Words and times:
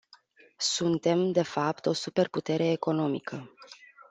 Suntem, 0.73 1.31
de 1.31 1.41
fapt, 1.43 1.85
o 1.85 1.93
superputere 1.93 2.71
economică. 2.71 3.49